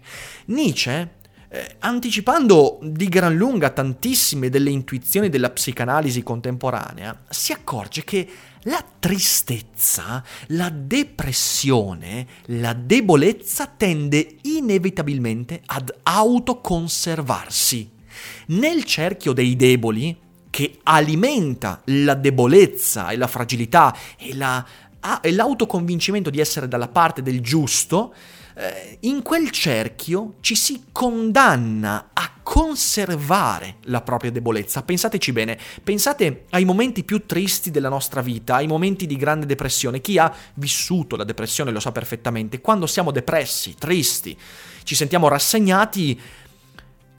Nietzsche, 0.47 1.17
eh, 1.51 1.77
anticipando 1.79 2.79
di 2.83 3.09
gran 3.09 3.35
lunga 3.35 3.71
tantissime 3.71 4.51
delle 4.51 4.71
intuizioni 4.71 5.29
della 5.29 5.51
psicanalisi 5.51 6.23
contemporanea, 6.23 7.23
si 7.29 7.53
accorge 7.53 8.05
che 8.05 8.29
la 8.63 8.85
tristezza, 8.99 10.23
la 10.49 10.69
depressione, 10.69 12.27
la 12.47 12.75
debolezza 12.75 13.67
tende 13.67 14.37
inevitabilmente 14.43 15.63
ad 15.67 15.95
autoconservarsi. 16.03 17.91
Nel 18.49 18.85
cerchio 18.85 19.33
dei 19.33 19.57
deboli, 19.57 20.15
che 20.59 20.81
alimenta 20.83 21.83
la 21.85 22.15
debolezza 22.15 23.11
e 23.11 23.17
la 23.17 23.29
fragilità 23.29 23.97
e, 24.19 24.35
la, 24.35 24.67
e 25.21 25.31
l'autoconvincimento 25.31 26.31
di 26.31 26.41
essere 26.41 26.67
dalla 26.67 26.89
parte 26.89 27.23
del 27.23 27.41
giusto, 27.41 28.13
eh, 28.57 28.97
in 29.03 29.23
quel 29.23 29.53
cerchio 29.53 30.35
ci 30.41 30.57
si 30.57 30.87
condanna 30.91 32.09
a 32.13 32.41
conservare 32.43 33.77
la 33.83 34.01
propria 34.01 34.33
debolezza. 34.33 34.83
Pensateci 34.83 35.31
bene, 35.31 35.57
pensate 35.85 36.47
ai 36.51 36.65
momenti 36.65 37.05
più 37.05 37.25
tristi 37.25 37.71
della 37.71 37.89
nostra 37.89 38.21
vita, 38.21 38.57
ai 38.57 38.67
momenti 38.67 39.07
di 39.07 39.15
grande 39.15 39.47
depressione. 39.47 40.01
Chi 40.01 40.19
ha 40.19 40.35
vissuto 40.55 41.15
la 41.15 41.23
depressione 41.23 41.71
lo 41.71 41.79
sa 41.79 41.93
perfettamente. 41.93 42.61
Quando 42.61 42.89
siamo 42.89 43.13
depressi, 43.13 43.77
tristi, 43.79 44.37
ci 44.83 44.97
sentiamo 44.97 45.29
rassegnati, 45.29 46.21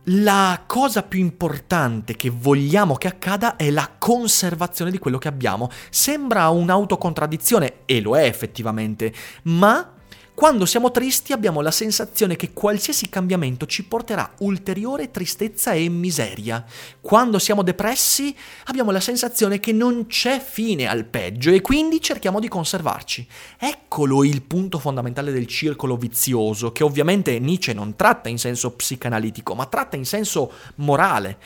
la 0.05 0.63
cosa 0.65 1.03
più 1.03 1.19
importante 1.19 2.15
che 2.15 2.29
vogliamo 2.29 2.95
che 2.95 3.07
accada 3.07 3.55
è 3.55 3.69
la 3.69 3.89
conservazione 3.97 4.91
di 4.91 4.97
quello 4.97 5.17
che 5.17 5.27
abbiamo. 5.27 5.69
Sembra 5.89 6.49
un'autocontraddizione, 6.49 7.81
e 7.85 8.01
lo 8.01 8.17
è 8.17 8.23
effettivamente, 8.23 9.13
ma 9.43 9.93
quando 10.39 10.65
siamo 10.65 10.89
tristi 10.89 11.33
abbiamo 11.33 11.59
la 11.59 11.69
sensazione 11.69 12.37
che 12.37 12.53
qualsiasi 12.53 13.09
cambiamento 13.09 13.65
ci 13.65 13.83
porterà 13.83 14.35
ulteriore 14.37 15.11
tristezza 15.11 15.73
e 15.73 15.89
miseria. 15.89 16.63
Quando 17.01 17.39
siamo 17.39 17.61
depressi 17.61 18.33
abbiamo 18.67 18.91
la 18.91 19.01
sensazione 19.01 19.59
che 19.59 19.73
non 19.73 20.07
c'è 20.07 20.39
fine 20.39 20.87
al 20.87 21.03
peggio 21.03 21.51
e 21.51 21.59
quindi 21.59 21.99
cerchiamo 21.99 22.39
di 22.39 22.47
conservarci. 22.47 23.27
Eccolo 23.59 24.23
il 24.23 24.41
punto 24.43 24.79
fondamentale 24.79 25.33
del 25.33 25.45
circolo 25.45 25.97
vizioso, 25.97 26.71
che 26.71 26.85
ovviamente 26.85 27.37
Nietzsche 27.37 27.73
non 27.73 27.97
tratta 27.97 28.29
in 28.29 28.39
senso 28.39 28.71
psicanalitico, 28.71 29.55
ma 29.55 29.65
tratta 29.65 29.97
in 29.97 30.05
senso 30.05 30.53
morale. 30.75 31.37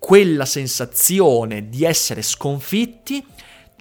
Quella 0.00 0.46
sensazione 0.46 1.68
di 1.68 1.84
essere 1.84 2.22
sconfitti 2.22 3.24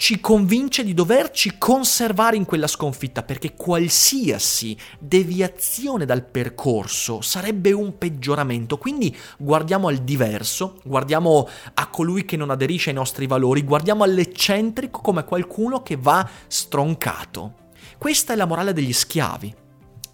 ci 0.02 0.20
convince 0.20 0.84
di 0.84 0.96
doverci 0.96 1.60
conservare 1.60 2.36
in 2.36 2.44
quella 2.44 2.66
sconfitta 2.66 3.22
perché 3.22 3.54
qualsiasi 3.54 4.76
deviazione 4.98 6.06
dal 6.06 6.26
percorso 6.26 7.22
sarebbe 7.22 7.72
un 7.72 8.00
peggioramento. 8.00 8.80
Quindi 8.80 9.16
guardiamo 9.38 9.90
al 9.90 9.98
diverso, 9.98 10.80
guardiamo 10.86 11.48
a 11.76 11.88
colui 11.90 12.26
che 12.26 12.36
non 12.36 12.50
aderisce 12.50 12.90
ai 12.90 12.96
nostri 12.96 13.28
valori, 13.28 13.62
guardiamo 13.62 14.04
all'eccentrico 14.04 15.02
come 15.02 15.24
qualcuno 15.24 15.84
che 15.84 15.98
va 15.98 16.28
stroncato. 16.48 17.70
Questa 18.00 18.34
è 18.34 18.36
la 18.36 18.46
morale 18.46 18.74
degli 18.74 18.94
schiavi. 18.94 19.54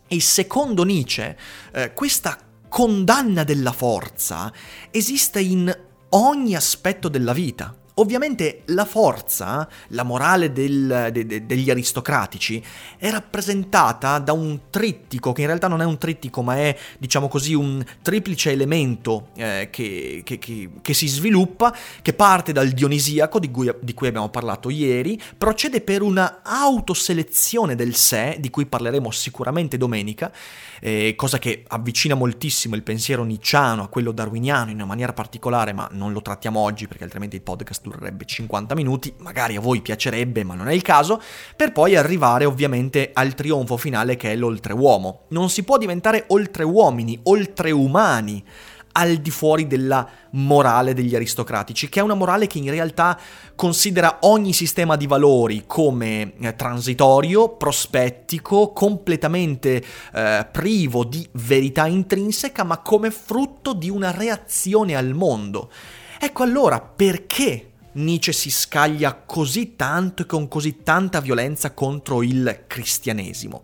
E 0.05 0.19
secondo 0.19 0.83
Nietzsche, 0.83 1.37
eh, 1.71 1.93
questa 1.93 2.37
condanna 2.67 3.45
della 3.45 3.71
forza 3.71 4.51
esiste 4.91 5.39
in 5.39 5.73
ogni 6.09 6.55
aspetto 6.57 7.07
della 7.07 7.31
vita. 7.31 7.73
Ovviamente 7.99 8.61
la 8.65 8.85
forza, 8.85 9.67
la 9.89 10.03
morale 10.03 10.51
del, 10.51 11.09
de, 11.11 11.25
de, 11.25 11.45
degli 11.47 11.71
aristocratici, 11.71 12.63
è 12.95 13.09
rappresentata 13.09 14.19
da 14.19 14.33
un 14.33 14.69
trittico, 14.69 15.31
che 15.31 15.41
in 15.41 15.47
realtà 15.47 15.67
non 15.67 15.81
è 15.81 15.85
un 15.85 15.97
trittico, 15.97 16.43
ma 16.43 16.57
è, 16.57 16.77
diciamo 16.99 17.27
così, 17.27 17.55
un 17.55 17.83
triplice 18.03 18.51
elemento 18.51 19.29
eh, 19.35 19.69
che, 19.71 20.21
che, 20.23 20.37
che, 20.37 20.69
che, 20.79 20.93
si 20.93 21.07
sviluppa, 21.07 21.75
che 22.03 22.13
parte 22.13 22.51
dal 22.51 22.69
dionisiaco, 22.69 23.39
di 23.39 23.49
cui, 23.49 23.73
di 23.81 23.95
cui 23.95 24.07
abbiamo 24.07 24.29
parlato 24.29 24.69
ieri, 24.69 25.19
procede 25.35 25.81
per 25.81 26.03
una 26.03 26.41
autoselezione 26.43 27.73
del 27.73 27.95
sé, 27.95 28.37
di 28.39 28.51
cui 28.51 28.67
parleremo 28.67 29.09
sicuramente 29.09 29.75
domenica, 29.75 30.31
eh, 30.79 31.13
cosa 31.15 31.39
che 31.39 31.63
avvicina 31.67 32.15
moltissimo 32.15 32.75
il 32.75 32.83
pensiero 32.83 33.23
nicciano 33.23 33.83
a 33.83 33.87
quello 33.87 34.11
darwiniano 34.11 34.69
in 34.69 34.77
una 34.77 34.85
maniera 34.85 35.13
particolare, 35.13 35.73
ma 35.73 35.87
non 35.91 36.11
lo 36.13 36.21
trattiamo 36.21 36.59
oggi 36.59 36.87
perché 36.87 37.03
altrimenti 37.03 37.35
il 37.35 37.41
podcast 37.41 37.81
durerebbe 37.81 38.25
50 38.25 38.75
minuti, 38.75 39.13
magari 39.19 39.55
a 39.55 39.59
voi 39.61 39.81
piacerebbe, 39.81 40.43
ma 40.43 40.55
non 40.55 40.67
è 40.67 40.73
il 40.73 40.81
caso, 40.81 41.21
per 41.55 41.71
poi 41.71 41.95
arrivare 41.95 42.45
ovviamente 42.45 43.11
al 43.13 43.33
trionfo 43.33 43.77
finale 43.77 44.15
che 44.15 44.31
è 44.31 44.35
l'oltreuomo. 44.35 45.25
Non 45.29 45.49
si 45.49 45.63
può 45.63 45.77
diventare 45.77 46.25
oltreuomini, 46.27 47.19
oltreumani 47.23 48.43
al 48.97 49.17
di 49.17 49.29
fuori 49.29 49.67
della 49.67 50.07
morale 50.31 50.95
degli 50.95 51.15
aristocratici, 51.15 51.87
che 51.87 51.99
è 51.99 52.03
una 52.03 52.15
morale 52.15 52.47
che 52.47 52.57
in 52.57 52.69
realtà 52.71 53.17
considera 53.55 54.17
ogni 54.21 54.53
sistema 54.53 54.95
di 54.95 55.05
valori 55.05 55.65
come 55.67 56.33
eh, 56.39 56.55
transitorio, 56.55 57.49
prospettico, 57.49 58.73
completamente 58.73 59.83
eh, 60.13 60.47
privo 60.51 61.03
di 61.03 61.27
verità 61.33 61.85
intrinseca, 61.85 62.63
ma 62.63 62.79
come 62.79 63.11
frutto 63.11 63.73
di 63.73 63.89
una 63.89 64.09
reazione 64.09 64.95
al 64.95 65.13
mondo. 65.13 65.71
Ecco 66.19 66.41
allora 66.41 66.81
perché 66.81 67.73
Nietzsche 67.93 68.33
si 68.33 68.49
scaglia 68.49 69.13
così 69.25 69.75
tanto 69.75 70.23
e 70.23 70.25
con 70.25 70.47
così 70.47 70.81
tanta 70.81 71.19
violenza 71.19 71.71
contro 71.71 72.23
il 72.23 72.63
cristianesimo. 72.65 73.63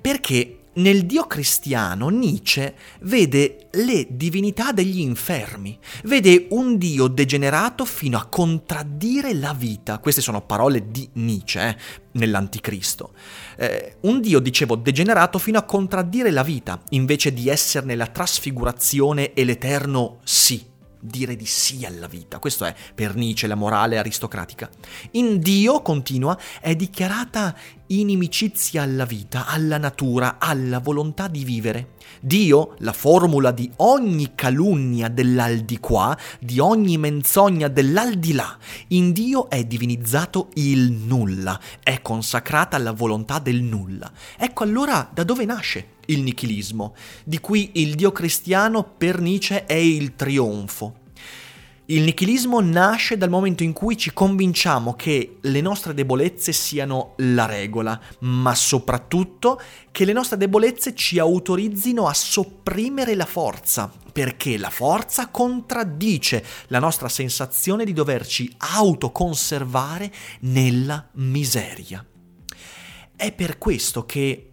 Perché 0.00 0.60
nel 0.72 1.04
Dio 1.04 1.26
cristiano 1.26 2.08
Nietzsche 2.08 2.74
vede 3.00 3.68
le 3.72 4.06
divinità 4.08 4.70
degli 4.70 5.00
infermi, 5.00 5.76
vede 6.04 6.46
un 6.50 6.78
Dio 6.78 7.08
degenerato 7.08 7.84
fino 7.84 8.16
a 8.16 8.26
contraddire 8.26 9.34
la 9.34 9.52
vita. 9.52 9.98
Queste 9.98 10.20
sono 10.20 10.42
parole 10.42 10.90
di 10.90 11.08
Nietzsche 11.14 11.68
eh, 11.68 11.76
nell'Anticristo. 12.12 13.12
Eh, 13.56 13.96
un 14.02 14.20
Dio, 14.20 14.38
dicevo, 14.38 14.76
degenerato 14.76 15.38
fino 15.38 15.58
a 15.58 15.64
contraddire 15.64 16.30
la 16.30 16.44
vita, 16.44 16.80
invece 16.90 17.32
di 17.32 17.48
esserne 17.48 17.96
la 17.96 18.06
trasfigurazione 18.06 19.34
e 19.34 19.44
l'eterno 19.44 20.20
sì 20.22 20.69
dire 21.00 21.36
di 21.36 21.46
sì 21.46 21.84
alla 21.84 22.06
vita. 22.06 22.38
Questo 22.38 22.64
è 22.64 22.74
per 22.94 23.14
Nietzsche 23.14 23.46
la 23.46 23.54
morale 23.54 23.98
aristocratica. 23.98 24.68
In 25.12 25.40
Dio, 25.40 25.82
continua, 25.82 26.38
è 26.60 26.76
dichiarata 26.76 27.54
inimicizia 27.86 28.82
alla 28.82 29.04
vita, 29.04 29.46
alla 29.46 29.78
natura, 29.78 30.36
alla 30.38 30.78
volontà 30.78 31.26
di 31.26 31.44
vivere. 31.44 31.94
Dio, 32.20 32.74
la 32.78 32.92
formula 32.92 33.50
di 33.50 33.70
ogni 33.76 34.32
calunnia 34.34 35.08
dell'aldiquà, 35.08 36.16
di 36.38 36.58
ogni 36.58 36.98
menzogna 36.98 37.68
dell'aldilà. 37.68 38.56
In 38.88 39.12
Dio 39.12 39.48
è 39.48 39.64
divinizzato 39.64 40.50
il 40.54 40.92
nulla, 40.92 41.58
è 41.82 42.00
consacrata 42.02 42.78
la 42.78 42.92
volontà 42.92 43.38
del 43.38 43.62
nulla. 43.62 44.10
Ecco 44.36 44.62
allora 44.62 45.08
da 45.12 45.24
dove 45.24 45.44
nasce 45.44 45.98
il 46.10 46.22
nichilismo, 46.22 46.94
di 47.24 47.40
cui 47.40 47.70
il 47.74 47.94
dio 47.94 48.12
cristiano 48.12 48.84
per 48.84 49.20
Nietzsche 49.20 49.66
è 49.66 49.74
il 49.74 50.14
trionfo. 50.14 50.98
Il 51.90 52.02
nichilismo 52.02 52.60
nasce 52.60 53.16
dal 53.16 53.30
momento 53.30 53.64
in 53.64 53.72
cui 53.72 53.96
ci 53.96 54.12
convinciamo 54.12 54.94
che 54.94 55.38
le 55.40 55.60
nostre 55.60 55.92
debolezze 55.92 56.52
siano 56.52 57.14
la 57.16 57.46
regola, 57.46 58.00
ma 58.20 58.54
soprattutto 58.54 59.60
che 59.90 60.04
le 60.04 60.12
nostre 60.12 60.36
debolezze 60.36 60.94
ci 60.94 61.18
autorizzino 61.18 62.06
a 62.06 62.14
sopprimere 62.14 63.16
la 63.16 63.26
forza, 63.26 63.92
perché 64.12 64.56
la 64.56 64.70
forza 64.70 65.30
contraddice 65.30 66.44
la 66.68 66.78
nostra 66.78 67.08
sensazione 67.08 67.84
di 67.84 67.92
doverci 67.92 68.54
autoconservare 68.56 70.12
nella 70.42 71.08
miseria. 71.14 72.06
È 73.16 73.32
per 73.32 73.58
questo 73.58 74.06
che 74.06 74.49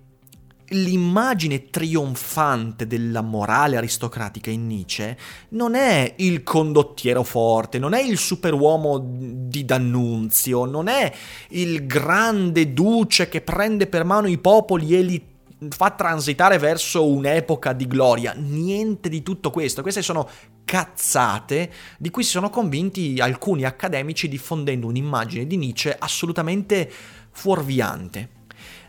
l'immagine 0.69 1.69
trionfante 1.69 2.87
della 2.87 3.21
morale 3.21 3.77
aristocratica 3.77 4.49
in 4.49 4.67
Nietzsche 4.67 5.17
non 5.49 5.75
è 5.75 6.15
il 6.17 6.43
condottiero 6.43 7.23
forte, 7.23 7.79
non 7.79 7.93
è 7.93 8.01
il 8.01 8.17
superuomo 8.17 9.01
di 9.01 9.63
D'Annunzio, 9.63 10.65
non 10.65 10.87
è 10.87 11.11
il 11.49 11.85
grande 11.85 12.73
duce 12.73 13.29
che 13.29 13.41
prende 13.41 13.87
per 13.87 14.03
mano 14.03 14.27
i 14.27 14.37
popoli 14.37 14.95
e 14.95 15.01
li 15.01 15.23
fa 15.69 15.91
transitare 15.91 16.57
verso 16.57 17.07
un'epoca 17.07 17.73
di 17.73 17.87
gloria. 17.87 18.33
Niente 18.37 19.09
di 19.09 19.23
tutto 19.23 19.49
questo. 19.49 19.81
Queste 19.81 20.01
sono 20.01 20.29
cazzate 20.65 21.71
di 21.97 22.11
cui 22.11 22.23
si 22.23 22.31
sono 22.31 22.49
convinti 22.49 23.19
alcuni 23.19 23.63
accademici 23.63 24.27
diffondendo 24.27 24.87
un'immagine 24.87 25.47
di 25.47 25.57
Nietzsche 25.57 25.95
assolutamente 25.97 26.91
fuorviante 27.31 28.35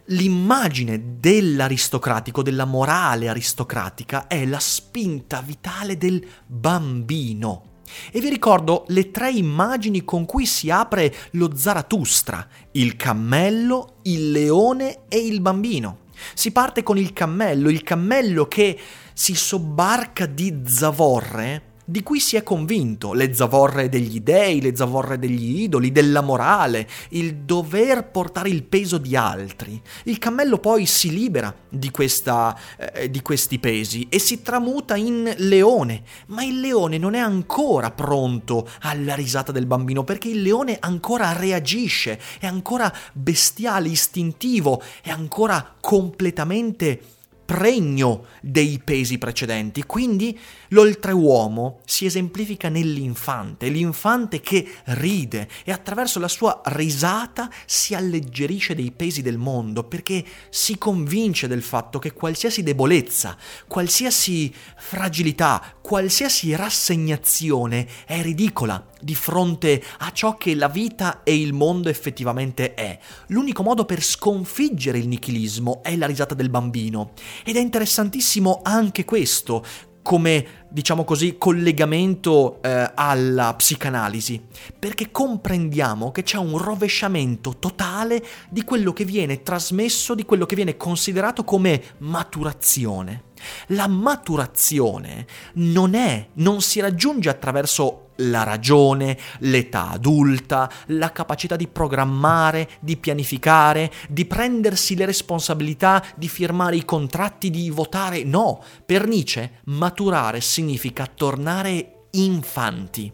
l'immagine 0.09 1.19
dell'aristocratico, 1.19 2.43
della 2.43 2.65
morale 2.65 3.29
aristocratica, 3.29 4.27
è 4.27 4.45
la 4.47 4.59
spinta 4.59 5.41
vitale 5.41 5.97
del 5.97 6.25
bambino. 6.47 7.65
E 8.13 8.21
vi 8.21 8.29
ricordo 8.29 8.85
le 8.89 9.11
tre 9.11 9.31
immagini 9.31 10.05
con 10.05 10.27
cui 10.27 10.47
si 10.47 10.71
apre 10.71 11.15
lo 11.33 11.57
Zaratustra, 11.57 12.47
il 12.73 12.97
cammello, 12.97 13.97
il 14.03 14.31
leone 14.31 15.01
e 15.09 15.19
il 15.19 15.41
bambino. 15.41 16.01
Si 16.35 16.53
parte 16.53 16.83
con 16.83 16.99
il 16.99 17.13
cammello, 17.13 17.71
il 17.71 17.83
cammello 17.83 18.47
che 18.47 18.79
si 19.13 19.35
sobbarca 19.35 20.27
di 20.27 20.63
zavorre 20.67 21.68
di 21.91 22.03
cui 22.03 22.21
si 22.21 22.37
è 22.37 22.43
convinto, 22.43 23.15
le 23.15 23.33
zavorre 23.33 23.89
degli 23.89 24.21
dei, 24.21 24.61
le 24.61 24.77
zavorre 24.77 25.19
degli 25.19 25.63
idoli, 25.63 25.91
della 25.91 26.21
morale, 26.21 26.87
il 27.11 27.37
dover 27.37 28.11
portare 28.11 28.51
il 28.51 28.63
peso 28.65 28.99
di 28.99 29.17
altri. 29.17 29.81
Il 30.03 30.19
cammello 30.19 30.59
poi 30.59 30.85
si 30.85 31.11
libera 31.11 31.55
di, 31.67 31.91
questa, 31.91 32.55
eh, 32.93 33.11
di 33.11 33.23
questi 33.23 33.59
pesi 33.59 34.07
e 34.11 34.19
si 34.19 34.43
tramuta 34.43 34.97
in 34.97 35.33
leone, 35.39 36.03
ma 36.27 36.45
il 36.45 36.61
leone 36.61 36.99
non 36.99 37.15
è 37.15 37.21
ancora 37.21 37.91
pronto 37.91 38.69
alla 38.81 39.15
risata 39.15 39.51
del 39.51 39.65
bambino 39.65 40.05
perché 40.05 40.29
il 40.29 40.43
leone 40.43 40.77
ancora 40.79 41.33
reagisce, 41.33 42.21
è 42.39 42.45
ancora 42.45 42.93
bestiale, 43.15 43.89
istintivo, 43.89 44.83
è 45.01 45.09
ancora 45.09 45.77
completamente 45.81 47.17
pregno 47.49 48.27
dei 48.43 48.79
pesi 48.85 49.17
precedenti. 49.17 49.85
Quindi 49.85 50.39
l'oltreuomo 50.69 51.81
si 51.87 52.05
esemplifica 52.05 52.69
nell'infante, 52.69 53.71
l'infante 53.71 54.41
che 54.41 54.71
ride 54.85 55.49
e 55.65 55.73
attraverso 55.73 56.19
la 56.19 56.29
sua 56.29 56.61
risata 56.67 57.51
si 57.65 57.95
alleggerisce 57.95 58.75
dei 58.75 58.93
pesi 58.93 59.23
del 59.23 59.39
mondo 59.39 59.85
perché 59.85 60.23
si 60.51 60.77
convince 60.77 61.49
del 61.49 61.63
fatto 61.63 61.99
che 61.99 62.13
qualsiasi 62.13 62.63
debolezza, 62.63 63.35
qualsiasi 63.67 64.53
fragilità, 64.77 65.77
qualsiasi 65.81 66.55
rassegnazione 66.55 67.89
è 68.05 68.21
ridicola 68.21 68.85
di 69.01 69.15
fronte 69.15 69.83
a 69.99 70.11
ciò 70.13 70.37
che 70.37 70.55
la 70.55 70.69
vita 70.69 71.23
e 71.23 71.41
il 71.41 71.53
mondo 71.53 71.89
effettivamente 71.89 72.75
è. 72.75 72.99
L'unico 73.29 73.63
modo 73.63 73.85
per 73.85 74.03
sconfiggere 74.03 74.99
il 74.99 75.09
nichilismo 75.09 75.83
è 75.83 75.97
la 75.97 76.07
risata 76.07 76.35
del 76.35 76.51
bambino. 76.51 77.13
Ed 77.45 77.57
è 77.57 77.61
interessantissimo 77.61 78.61
anche 78.63 79.05
questo, 79.05 79.65
come 80.03 80.67
diciamo 80.71 81.05
così 81.05 81.37
collegamento 81.37 82.63
eh, 82.63 82.93
alla 82.95 83.55
psicanalisi, 83.55 84.43
perché 84.79 85.11
comprendiamo 85.11 86.13
che 86.13 86.23
c'è 86.23 86.39
un 86.39 86.57
rovesciamento 86.57 87.59
totale 87.59 88.25
di 88.49 88.65
quello 88.65 88.95
che 88.95 89.05
viene 89.05 89.43
trasmesso, 89.43 90.15
di 90.15 90.25
quello 90.25 90.47
che 90.47 90.55
viene 90.55 90.79
considerato 90.79 91.45
come 91.45 91.83
maturazione. 91.99 93.25
La 93.69 93.87
maturazione 93.87 95.27
non 95.55 95.95
è, 95.95 96.29
non 96.35 96.63
si 96.63 96.81
raggiunge 96.81 97.29
attraverso 97.29 98.08
la 98.19 98.43
ragione, 98.43 99.19
l'età 99.41 99.91
adulta, 99.91 100.71
la 100.87 101.13
capacità 101.13 101.57
di 101.57 101.69
programmare, 101.69 102.69
di 102.81 102.97
pianificare, 102.97 103.91
di 104.09 104.25
prendersi 104.25 104.97
le 104.97 105.07
responsabilità, 105.07 106.05
di 106.17 106.29
firmare 106.29 106.77
i 106.77 106.85
contratti, 106.85 107.51
di 107.51 107.71
votare. 107.71 108.25
No, 108.25 108.63
per 108.85 109.07
Nietzsche 109.07 109.61
maturare 109.65 110.41
significa 110.41 111.07
tornare 111.07 112.07
infanti 112.13 113.13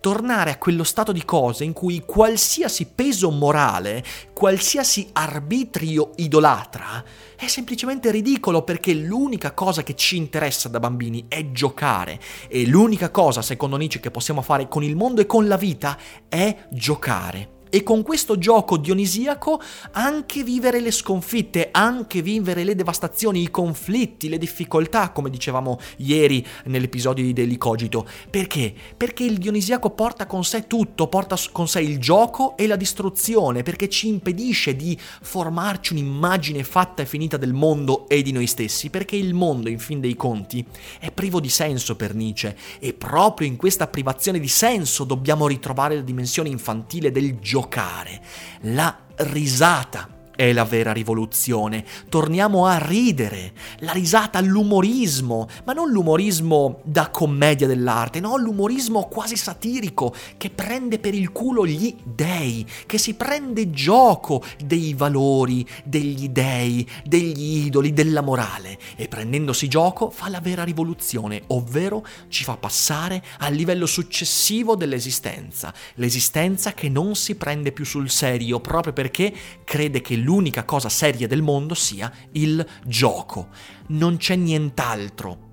tornare 0.00 0.50
a 0.50 0.58
quello 0.58 0.82
stato 0.82 1.12
di 1.12 1.24
cose 1.24 1.64
in 1.64 1.72
cui 1.72 2.02
qualsiasi 2.04 2.86
peso 2.86 3.30
morale, 3.30 4.04
qualsiasi 4.32 5.08
arbitrio 5.12 6.10
idolatra 6.16 7.02
è 7.44 7.48
semplicemente 7.48 8.12
ridicolo 8.12 8.62
perché 8.62 8.94
l'unica 8.94 9.50
cosa 9.50 9.82
che 9.82 9.96
ci 9.96 10.16
interessa 10.16 10.68
da 10.68 10.78
bambini 10.78 11.24
è 11.26 11.50
giocare. 11.50 12.20
E 12.46 12.66
l'unica 12.68 13.10
cosa, 13.10 13.42
secondo 13.42 13.76
Nietzsche, 13.76 13.98
che 13.98 14.12
possiamo 14.12 14.42
fare 14.42 14.68
con 14.68 14.84
il 14.84 14.94
mondo 14.94 15.20
e 15.20 15.26
con 15.26 15.48
la 15.48 15.56
vita 15.56 15.98
è 16.28 16.68
giocare 16.70 17.51
e 17.74 17.82
con 17.82 18.02
questo 18.02 18.36
gioco 18.36 18.76
dionisiaco 18.76 19.58
anche 19.92 20.44
vivere 20.44 20.78
le 20.78 20.90
sconfitte, 20.90 21.70
anche 21.72 22.20
vivere 22.20 22.64
le 22.64 22.74
devastazioni, 22.74 23.40
i 23.40 23.50
conflitti, 23.50 24.28
le 24.28 24.36
difficoltà, 24.36 25.08
come 25.08 25.30
dicevamo 25.30 25.80
ieri 25.96 26.46
nell'episodio 26.66 27.24
di 27.24 27.32
Daily 27.32 27.56
Cogito. 27.56 28.06
Perché? 28.28 28.74
Perché 28.94 29.24
il 29.24 29.38
dionisiaco 29.38 29.88
porta 29.88 30.26
con 30.26 30.44
sé 30.44 30.66
tutto, 30.66 31.06
porta 31.06 31.34
con 31.50 31.66
sé 31.66 31.80
il 31.80 31.98
gioco 31.98 32.58
e 32.58 32.66
la 32.66 32.76
distruzione, 32.76 33.62
perché 33.62 33.88
ci 33.88 34.06
impedisce 34.06 34.76
di 34.76 34.94
formarci 35.00 35.94
un'immagine 35.94 36.64
fatta 36.64 37.00
e 37.00 37.06
finita 37.06 37.38
del 37.38 37.54
mondo 37.54 38.06
e 38.06 38.20
di 38.20 38.32
noi 38.32 38.48
stessi, 38.48 38.90
perché 38.90 39.16
il 39.16 39.32
mondo, 39.32 39.70
in 39.70 39.78
fin 39.78 39.98
dei 39.98 40.14
conti, 40.14 40.62
è 40.98 41.10
privo 41.10 41.40
di 41.40 41.48
senso 41.48 41.96
per 41.96 42.14
Nietzsche 42.14 42.54
e 42.80 42.92
proprio 42.92 43.48
in 43.48 43.56
questa 43.56 43.86
privazione 43.86 44.38
di 44.38 44.48
senso 44.48 45.04
dobbiamo 45.04 45.46
ritrovare 45.46 45.94
la 45.94 46.02
dimensione 46.02 46.50
infantile 46.50 47.10
del 47.10 47.38
gioco 47.38 47.60
giocare, 47.62 48.20
la 48.62 48.96
risata 49.16 50.08
è 50.34 50.52
la 50.52 50.64
vera 50.64 50.92
rivoluzione. 50.92 51.84
Torniamo 52.08 52.66
a 52.66 52.78
ridere, 52.78 53.52
la 53.78 53.92
risata, 53.92 54.40
l'umorismo, 54.40 55.48
ma 55.64 55.72
non 55.72 55.90
l'umorismo 55.90 56.80
da 56.84 57.10
commedia 57.10 57.66
dell'arte, 57.66 58.20
no, 58.20 58.36
l'umorismo 58.36 59.08
quasi 59.08 59.36
satirico 59.36 60.14
che 60.36 60.50
prende 60.50 60.98
per 60.98 61.14
il 61.14 61.32
culo 61.32 61.66
gli 61.66 61.94
dei, 62.02 62.66
che 62.86 62.98
si 62.98 63.14
prende 63.14 63.70
gioco 63.70 64.42
dei 64.64 64.94
valori, 64.94 65.66
degli 65.84 66.28
dei, 66.28 66.88
degli 67.04 67.66
idoli, 67.66 67.92
della 67.92 68.20
morale. 68.20 68.78
E 68.96 69.08
prendendosi 69.08 69.68
gioco 69.68 70.10
fa 70.10 70.28
la 70.28 70.40
vera 70.40 70.64
rivoluzione, 70.64 71.42
ovvero 71.48 72.06
ci 72.28 72.44
fa 72.44 72.56
passare 72.56 73.22
al 73.38 73.54
livello 73.54 73.86
successivo 73.86 74.76
dell'esistenza, 74.76 75.72
l'esistenza 75.94 76.72
che 76.72 76.88
non 76.88 77.14
si 77.14 77.34
prende 77.34 77.72
più 77.72 77.84
sul 77.84 78.10
serio 78.10 78.60
proprio 78.60 78.92
perché 78.92 79.32
crede 79.64 80.00
che 80.00 80.16
l'unica 80.22 80.64
cosa 80.64 80.88
seria 80.88 81.26
del 81.26 81.42
mondo 81.42 81.74
sia 81.74 82.10
il 82.32 82.64
gioco. 82.84 83.48
Non 83.88 84.16
c'è 84.16 84.36
nient'altro 84.36 85.50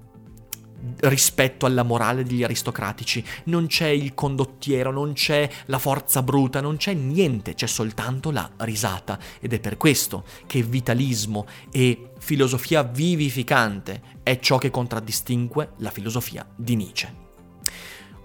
rispetto 1.01 1.65
alla 1.65 1.83
morale 1.83 2.23
degli 2.23 2.43
aristocratici. 2.43 3.23
Non 3.45 3.67
c'è 3.67 3.87
il 3.87 4.13
condottiero, 4.13 4.91
non 4.91 5.13
c'è 5.13 5.49
la 5.65 5.77
forza 5.77 6.23
bruta, 6.23 6.61
non 6.61 6.77
c'è 6.77 6.93
niente, 6.93 7.53
c'è 7.53 7.67
soltanto 7.67 8.31
la 8.31 8.49
risata. 8.57 9.19
Ed 9.39 9.53
è 9.53 9.59
per 9.59 9.77
questo 9.77 10.23
che 10.45 10.63
vitalismo 10.63 11.45
e 11.71 12.11
filosofia 12.19 12.83
vivificante 12.83 14.01
è 14.23 14.39
ciò 14.39 14.57
che 14.57 14.69
contraddistingue 14.69 15.71
la 15.77 15.91
filosofia 15.91 16.47
di 16.55 16.75
Nietzsche. 16.75 17.13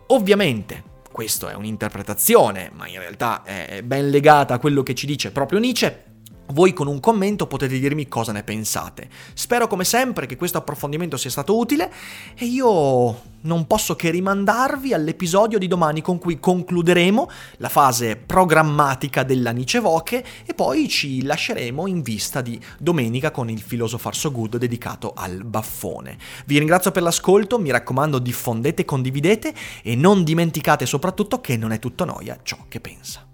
Ovviamente, 0.08 0.92
questa 1.10 1.50
è 1.50 1.54
un'interpretazione, 1.54 2.70
ma 2.74 2.86
in 2.86 2.98
realtà 2.98 3.42
è 3.42 3.82
ben 3.82 4.10
legata 4.10 4.54
a 4.54 4.58
quello 4.58 4.82
che 4.82 4.94
ci 4.94 5.06
dice 5.06 5.30
proprio 5.30 5.58
Nietzsche, 5.58 6.13
voi 6.48 6.72
con 6.72 6.86
un 6.86 7.00
commento 7.00 7.46
potete 7.46 7.78
dirmi 7.78 8.08
cosa 8.08 8.32
ne 8.32 8.42
pensate. 8.42 9.08
Spero 9.34 9.66
come 9.66 9.84
sempre 9.84 10.26
che 10.26 10.36
questo 10.36 10.58
approfondimento 10.58 11.16
sia 11.16 11.30
stato 11.30 11.56
utile 11.56 11.92
e 12.36 12.44
io 12.44 13.32
non 13.44 13.66
posso 13.66 13.94
che 13.94 14.10
rimandarvi 14.10 14.92
all'episodio 14.92 15.58
di 15.58 15.68
domani 15.68 16.02
con 16.02 16.18
cui 16.18 16.38
concluderemo 16.38 17.30
la 17.58 17.68
fase 17.68 18.16
programmatica 18.16 19.22
della 19.22 19.50
Nice 19.50 19.80
Voche 19.80 20.24
e 20.44 20.54
poi 20.54 20.88
ci 20.88 21.22
lasceremo 21.22 21.86
in 21.86 22.02
vista 22.02 22.40
di 22.40 22.60
domenica 22.78 23.30
con 23.30 23.50
il 23.50 23.62
Philosopher 23.62 24.14
So 24.14 24.30
Good 24.30 24.56
dedicato 24.56 25.12
al 25.14 25.44
baffone. 25.44 26.16
Vi 26.46 26.58
ringrazio 26.58 26.90
per 26.90 27.02
l'ascolto, 27.02 27.58
mi 27.58 27.70
raccomando 27.70 28.18
diffondete, 28.18 28.84
condividete 28.84 29.54
e 29.82 29.94
non 29.94 30.24
dimenticate 30.24 30.86
soprattutto 30.86 31.40
che 31.40 31.56
non 31.56 31.72
è 31.72 31.78
tutto 31.78 32.04
noia 32.04 32.38
ciò 32.42 32.58
che 32.68 32.80
pensa. 32.80 33.33